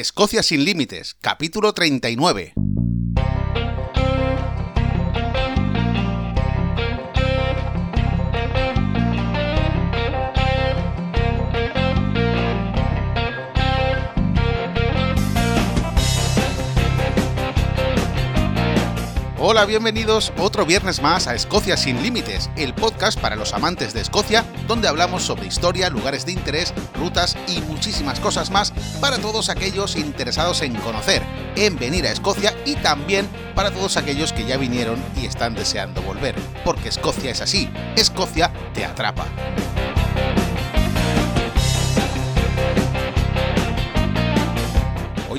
[0.00, 2.57] Escocia sin Límites, capítulo 39.
[19.50, 24.02] Hola, bienvenidos otro viernes más a Escocia sin Límites, el podcast para los amantes de
[24.02, 29.48] Escocia, donde hablamos sobre historia, lugares de interés, rutas y muchísimas cosas más para todos
[29.48, 31.22] aquellos interesados en conocer,
[31.56, 36.02] en venir a Escocia y también para todos aquellos que ya vinieron y están deseando
[36.02, 39.24] volver, porque Escocia es así, Escocia te atrapa.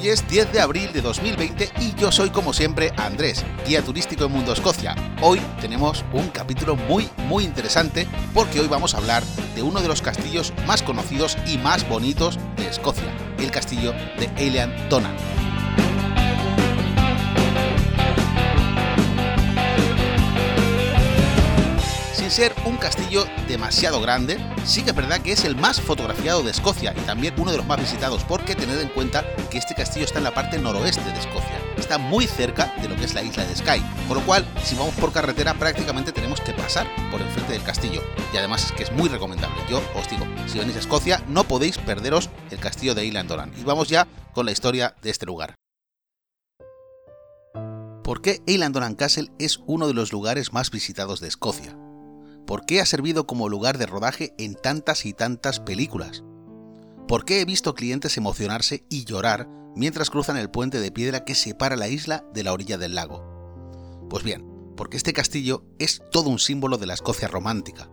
[0.10, 4.32] Es 10 de abril de 2020 y yo soy como siempre Andrés, guía turístico en
[4.32, 4.96] Mundo Escocia.
[5.22, 9.22] Hoy tenemos un capítulo muy muy interesante porque hoy vamos a hablar
[9.54, 14.32] de uno de los castillos más conocidos y más bonitos de Escocia, el castillo de
[14.38, 15.39] Eilean Donan.
[22.40, 26.52] Ser un castillo demasiado grande, sí que es verdad que es el más fotografiado de
[26.52, 30.06] Escocia y también uno de los más visitados, porque tened en cuenta que este castillo
[30.06, 33.24] está en la parte noroeste de Escocia, está muy cerca de lo que es la
[33.24, 37.20] isla de Skye, con lo cual si vamos por carretera prácticamente tenemos que pasar por
[37.20, 38.02] enfrente del castillo,
[38.34, 41.44] y además es que es muy recomendable, yo os digo, si venís a Escocia no
[41.44, 45.56] podéis perderos el castillo de Donan, y vamos ya con la historia de este lugar.
[48.02, 51.76] ¿Por qué Eilean Donan Castle es uno de los lugares más visitados de Escocia?
[52.50, 56.24] ¿Por qué ha servido como lugar de rodaje en tantas y tantas películas?
[57.08, 61.36] ¿Por qué he visto clientes emocionarse y llorar mientras cruzan el puente de piedra que
[61.36, 64.08] separa la isla de la orilla del lago?
[64.10, 67.92] Pues bien, porque este castillo es todo un símbolo de la Escocia romántica,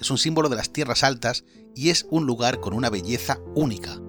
[0.00, 4.00] es un símbolo de las tierras altas y es un lugar con una belleza única.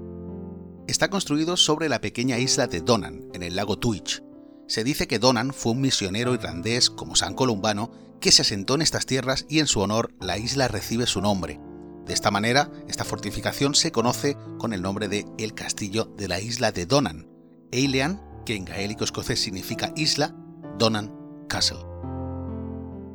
[0.87, 4.23] Está construido sobre la pequeña isla de Donan, en el lago Twitch.
[4.65, 8.81] Se dice que Donan fue un misionero irlandés como San Columbano que se asentó en
[8.81, 11.59] estas tierras y en su honor la isla recibe su nombre.
[12.05, 16.39] De esta manera, esta fortificación se conoce con el nombre de el castillo de la
[16.39, 17.27] isla de Donan,
[17.71, 20.35] Eilean, que en gaélico escocés significa isla,
[20.79, 21.13] Donan
[21.47, 21.85] Castle.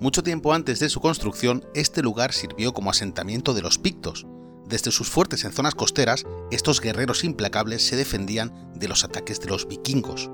[0.00, 4.26] Mucho tiempo antes de su construcción, este lugar sirvió como asentamiento de los pictos.
[4.66, 9.48] Desde sus fuertes en zonas costeras, estos guerreros implacables se defendían de los ataques de
[9.48, 10.30] los vikingos.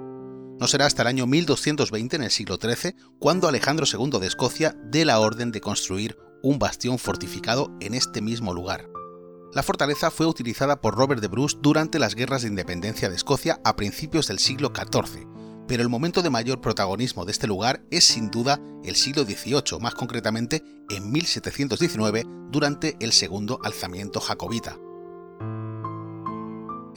[0.60, 4.76] No será hasta el año 1220 en el siglo XIII cuando Alejandro II de Escocia
[4.84, 8.87] dé la orden de construir un bastión fortificado en este mismo lugar.
[9.54, 13.59] La fortaleza fue utilizada por Robert de Bruce durante las guerras de independencia de Escocia
[13.65, 15.26] a principios del siglo XIV,
[15.66, 19.81] pero el momento de mayor protagonismo de este lugar es sin duda el siglo XVIII,
[19.81, 24.77] más concretamente en 1719 durante el segundo alzamiento jacobita.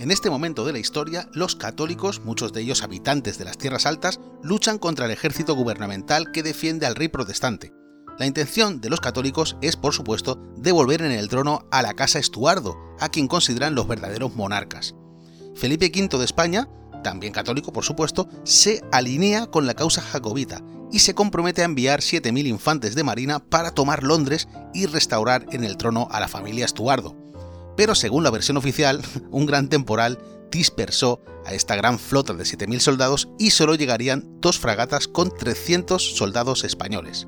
[0.04, 3.86] En este momento de la historia, los católicos, muchos de ellos habitantes de las tierras
[3.86, 7.72] altas, luchan contra el ejército gubernamental que defiende al rey protestante.
[8.20, 12.20] La intención de los católicos es, por supuesto, devolver en el trono a la casa
[12.20, 14.94] Estuardo, a quien consideran los verdaderos monarcas.
[15.56, 16.68] Felipe V de España,
[17.02, 22.02] también católico por supuesto, se alinea con la causa jacobita y se compromete a enviar
[22.02, 26.66] 7.000 infantes de marina para tomar Londres y restaurar en el trono a la familia
[26.66, 27.23] Estuardo
[27.76, 29.02] pero según la versión oficial,
[29.32, 30.20] un gran temporal
[30.52, 36.16] dispersó a esta gran flota de 7.000 soldados y solo llegarían dos fragatas con 300
[36.16, 37.28] soldados españoles.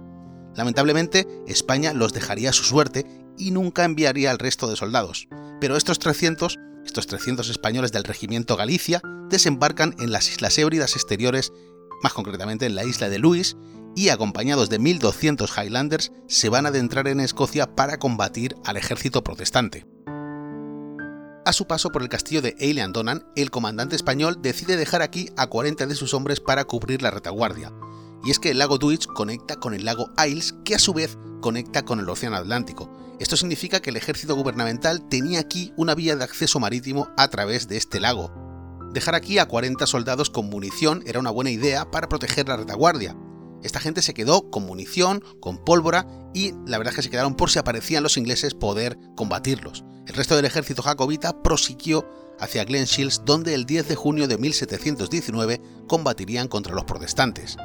[0.55, 3.05] Lamentablemente, España los dejaría a su suerte
[3.37, 5.27] y nunca enviaría al resto de soldados,
[5.59, 11.51] pero estos 300, estos 300 españoles del regimiento Galicia, desembarcan en las Islas Hébridas exteriores,
[12.03, 13.57] más concretamente en la isla de Luis,
[13.95, 19.23] y acompañados de 1.200 Highlanders se van a adentrar en Escocia para combatir al ejército
[19.23, 19.85] protestante.
[21.45, 25.29] A su paso por el castillo de Eilean Donan, el comandante español decide dejar aquí
[25.37, 27.71] a 40 de sus hombres para cubrir la retaguardia.
[28.23, 31.19] Y es que el lago Twitch conecta con el lago Isles, que a su vez
[31.41, 32.89] conecta con el Océano Atlántico.
[33.19, 37.67] Esto significa que el ejército gubernamental tenía aquí una vía de acceso marítimo a través
[37.67, 38.31] de este lago.
[38.95, 43.15] Dejar aquí a 40 soldados con munición era una buena idea para proteger la retaguardia,
[43.65, 47.33] esta gente se quedó con munición, con pólvora y la verdad es que se quedaron
[47.33, 49.83] por si aparecían los ingleses poder combatirlos.
[50.05, 52.07] El resto del ejército jacobita prosiguió
[52.39, 57.57] hacia Glen Shields donde el 10 de junio de 1719 combatirían contra los protestantes.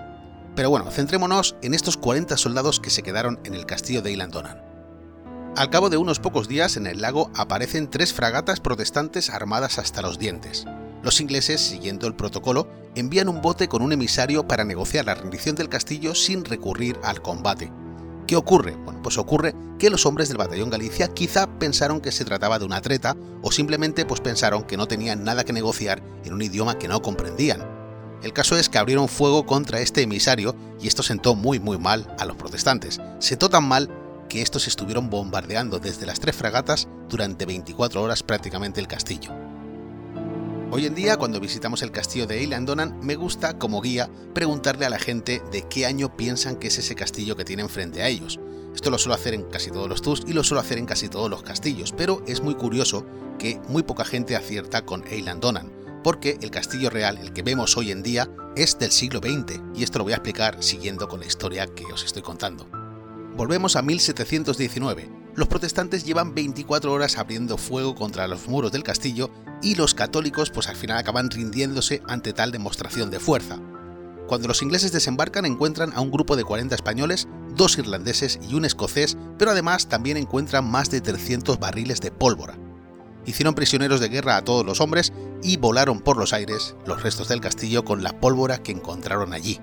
[0.56, 4.64] Pero bueno, centrémonos en estos 40 soldados que se quedaron en el castillo de Ilandonan.
[5.54, 10.00] Al cabo de unos pocos días en el lago aparecen tres fragatas protestantes armadas hasta
[10.00, 10.64] los dientes.
[11.02, 15.56] Los ingleses, siguiendo el protocolo, envían un bote con un emisario para negociar la rendición
[15.56, 17.72] del castillo sin recurrir al combate.
[18.26, 18.76] ¿Qué ocurre?
[18.84, 22.64] Bueno, pues ocurre que los hombres del batallón Galicia quizá pensaron que se trataba de
[22.64, 26.78] una treta o simplemente pues pensaron que no tenían nada que negociar en un idioma
[26.78, 27.66] que no comprendían.
[28.22, 32.14] El caso es que abrieron fuego contra este emisario y esto sentó muy muy mal
[32.18, 33.00] a los protestantes.
[33.18, 33.90] Sentó tan mal
[34.28, 39.49] que estos estuvieron bombardeando desde las tres fragatas durante 24 horas prácticamente el castillo.
[40.72, 44.90] Hoy en día, cuando visitamos el castillo de Eilandonan, me gusta, como guía, preguntarle a
[44.90, 48.38] la gente de qué año piensan que es ese castillo que tienen frente a ellos.
[48.72, 51.08] Esto lo suelo hacer en casi todos los tours y lo suelo hacer en casi
[51.08, 53.04] todos los castillos, pero es muy curioso
[53.36, 55.72] que muy poca gente acierta con Eilandonan,
[56.04, 59.82] porque el castillo real, el que vemos hoy en día, es del siglo XX, y
[59.82, 62.68] esto lo voy a explicar siguiendo con la historia que os estoy contando.
[63.36, 69.30] Volvemos a 1719, los protestantes llevan 24 horas abriendo fuego contra los muros del castillo
[69.62, 73.60] y los católicos pues al final acaban rindiéndose ante tal demostración de fuerza.
[74.26, 78.64] Cuando los ingleses desembarcan encuentran a un grupo de 40 españoles, dos irlandeses y un
[78.64, 82.56] escocés, pero además también encuentran más de 300 barriles de pólvora.
[83.26, 85.12] Hicieron prisioneros de guerra a todos los hombres
[85.42, 89.60] y volaron por los aires los restos del castillo con la pólvora que encontraron allí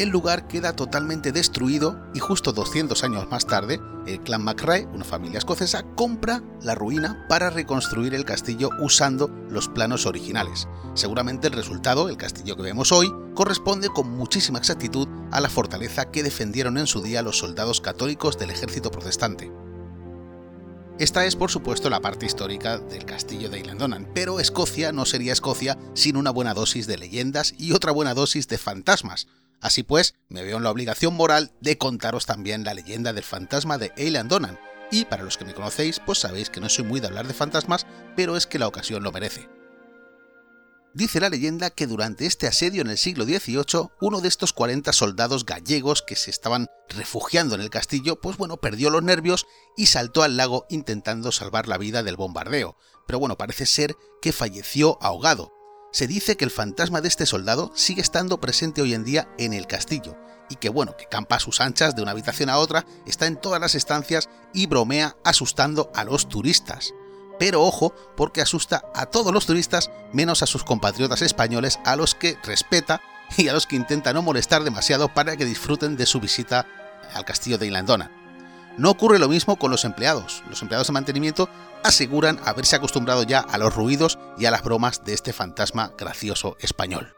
[0.00, 5.04] el lugar queda totalmente destruido y justo 200 años más tarde, el clan MacRae, una
[5.04, 10.68] familia escocesa, compra la ruina para reconstruir el castillo usando los planos originales.
[10.94, 16.10] Seguramente el resultado, el castillo que vemos hoy, corresponde con muchísima exactitud a la fortaleza
[16.10, 19.52] que defendieron en su día los soldados católicos del ejército protestante.
[20.98, 25.32] Esta es, por supuesto, la parte histórica del castillo de Eilandonan, pero Escocia no sería
[25.32, 29.26] Escocia sin una buena dosis de leyendas y otra buena dosis de fantasmas,
[29.60, 33.78] Así pues, me veo en la obligación moral de contaros también la leyenda del fantasma
[33.78, 34.58] de Eilean Donan,
[34.90, 37.34] y para los que me conocéis, pues sabéis que no soy muy de hablar de
[37.34, 37.86] fantasmas,
[38.16, 39.48] pero es que la ocasión lo merece.
[40.92, 44.92] Dice la leyenda que durante este asedio en el siglo XVIII, uno de estos 40
[44.92, 49.46] soldados gallegos que se estaban refugiando en el castillo, pues bueno, perdió los nervios
[49.76, 52.76] y saltó al lago intentando salvar la vida del bombardeo.
[53.06, 55.52] Pero bueno, parece ser que falleció ahogado,
[55.92, 59.52] se dice que el fantasma de este soldado sigue estando presente hoy en día en
[59.52, 60.16] el castillo,
[60.48, 63.36] y que bueno, que campa a sus anchas de una habitación a otra, está en
[63.36, 66.92] todas las estancias y bromea asustando a los turistas.
[67.38, 72.14] Pero ojo, porque asusta a todos los turistas menos a sus compatriotas españoles a los
[72.14, 73.00] que respeta
[73.38, 76.66] y a los que intenta no molestar demasiado para que disfruten de su visita
[77.14, 78.19] al castillo de Inlandona.
[78.80, 80.42] No ocurre lo mismo con los empleados.
[80.48, 81.50] Los empleados de mantenimiento
[81.84, 86.56] aseguran haberse acostumbrado ya a los ruidos y a las bromas de este fantasma gracioso
[86.60, 87.14] español.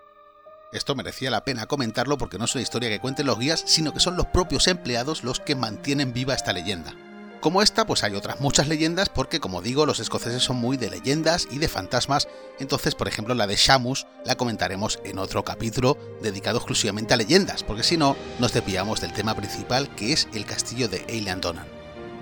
[0.73, 3.93] Esto merecía la pena comentarlo porque no es una historia que cuenten los guías, sino
[3.93, 6.97] que son los propios empleados los que mantienen viva esta leyenda.
[7.43, 10.89] Como esta, pues hay otras muchas leyendas porque, como digo, los escoceses son muy de
[10.89, 12.29] leyendas y de fantasmas,
[12.61, 17.65] entonces, por ejemplo, la de Shamus la comentaremos en otro capítulo dedicado exclusivamente a leyendas,
[17.65, 21.67] porque si no, nos desviamos del tema principal que es el castillo de Eilean Donan.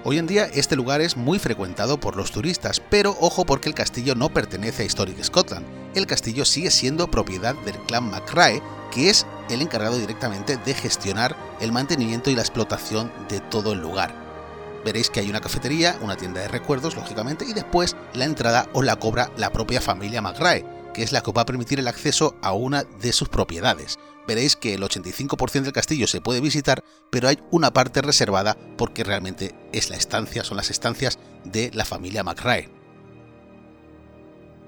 [0.05, 3.75] Hoy en día este lugar es muy frecuentado por los turistas, pero ojo porque el
[3.75, 5.67] castillo no pertenece a Historic Scotland.
[5.95, 11.37] El castillo sigue siendo propiedad del clan MacRae, que es el encargado directamente de gestionar
[11.61, 14.20] el mantenimiento y la explotación de todo el lugar
[14.85, 18.85] veréis que hay una cafetería, una tienda de recuerdos, lógicamente, y después la entrada os
[18.85, 21.89] la cobra la propia familia McRae, que es la que os va a permitir el
[21.89, 23.99] acceso a una de sus propiedades.
[24.27, 29.05] Veréis que el 85% del castillo se puede visitar, pero hay una parte reservada porque
[29.05, 32.71] realmente es la estancia, son las estancias de la familia McRae.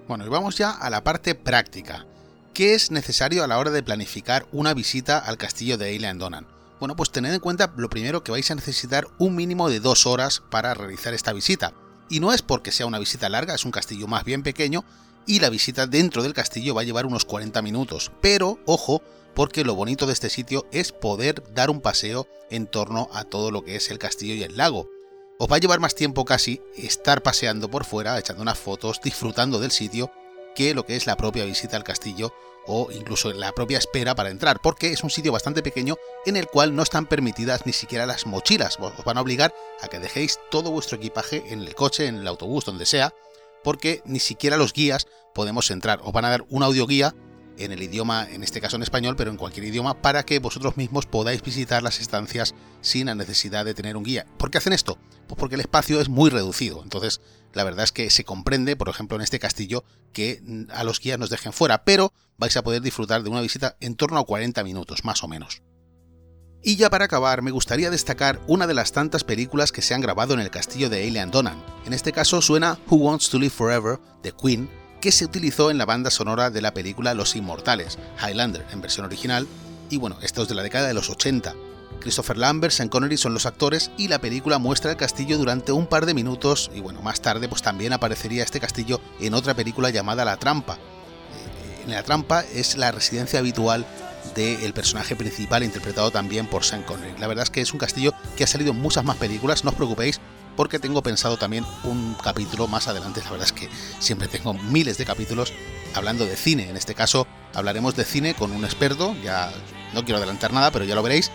[0.09, 2.07] Bueno, y vamos ya a la parte práctica.
[2.55, 6.47] ¿Qué es necesario a la hora de planificar una visita al castillo de Eilean Donan?
[6.83, 10.05] Bueno, pues tened en cuenta lo primero que vais a necesitar un mínimo de dos
[10.05, 11.75] horas para realizar esta visita.
[12.11, 14.85] Y no es porque sea una visita larga, es un castillo más bien pequeño
[15.25, 18.11] y la visita dentro del castillo va a llevar unos 40 minutos.
[18.21, 19.01] Pero, ojo,
[19.33, 23.53] porque lo bonito de este sitio es poder dar un paseo en torno a todo
[23.53, 24.89] lo que es el castillo y el lago.
[25.39, 29.61] Os va a llevar más tiempo casi estar paseando por fuera, echando unas fotos, disfrutando
[29.61, 30.11] del sitio,
[30.55, 32.33] que lo que es la propia visita al castillo
[32.67, 36.47] o incluso la propia espera para entrar, porque es un sitio bastante pequeño en el
[36.47, 38.79] cual no están permitidas ni siquiera las mochilas.
[38.79, 42.29] Os van a obligar a que dejéis todo vuestro equipaje en el coche, en el
[42.29, 43.15] autobús, donde sea,
[43.65, 46.01] porque ni siquiera los guías podemos entrar.
[46.05, 47.15] Os van a dar una audioguía
[47.65, 50.77] en el idioma, en este caso en español, pero en cualquier idioma, para que vosotros
[50.77, 54.27] mismos podáis visitar las estancias sin la necesidad de tener un guía.
[54.39, 54.99] ¿Por qué hacen esto?
[55.27, 56.83] Pues porque el espacio es muy reducido.
[56.83, 57.21] Entonces,
[57.53, 61.19] la verdad es que se comprende, por ejemplo, en este castillo, que a los guías
[61.19, 64.63] nos dejen fuera, pero vais a poder disfrutar de una visita en torno a 40
[64.65, 65.63] minutos, más o menos.
[66.65, 70.01] Y ya para acabar, me gustaría destacar una de las tantas películas que se han
[70.01, 71.61] grabado en el castillo de Alien Donan.
[71.87, 74.71] En este caso suena Who Wants to Live Forever de Queen,
[75.03, 79.05] que se utilizó en la banda sonora de la película Los Inmortales, Highlander en versión
[79.05, 79.49] original,
[79.91, 81.55] y bueno, esto es de la década de los 80.
[81.99, 85.89] Christopher Lambert, Sean Connery son los actores y la película muestra el castillo durante un
[85.89, 89.91] par de minutos y bueno, más tarde pues también aparecería este castillo en otra película
[89.91, 90.75] llamada La Trampa.
[90.75, 93.85] Eh, en La Trampa es la residencia habitual
[94.37, 97.19] del personaje principal interpretado también por Sean Connery.
[97.19, 99.71] La verdad es que es un castillo que ha salido en muchas más películas, no
[99.71, 100.21] os preocupéis
[100.57, 103.69] porque tengo pensado también un capítulo más adelante, la verdad es que
[103.99, 105.53] siempre tengo miles de capítulos
[105.95, 109.53] hablando de cine, en este caso hablaremos de cine con un experto, ya
[109.95, 111.31] no quiero adelantar nada, pero ya lo veréis,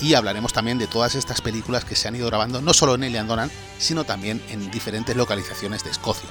[0.00, 3.04] y hablaremos también de todas estas películas que se han ido grabando no solo en
[3.04, 6.30] Elian Donan, sino también en diferentes localizaciones de Escocia.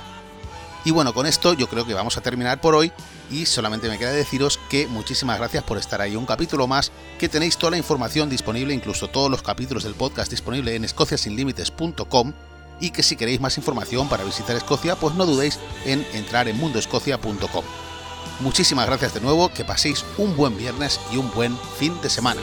[0.86, 2.92] Y bueno, con esto yo creo que vamos a terminar por hoy
[3.30, 7.30] y solamente me queda deciros que muchísimas gracias por estar ahí un capítulo más, que
[7.30, 12.34] tenéis toda la información disponible, incluso todos los capítulos del podcast disponible en escociasinlimites.com
[12.80, 16.58] y que si queréis más información para visitar Escocia, pues no dudéis en entrar en
[16.58, 17.66] mundoescocia.com.
[18.40, 22.42] Muchísimas gracias de nuevo, que paséis un buen viernes y un buen fin de semana.